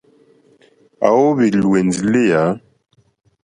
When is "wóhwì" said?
1.17-1.47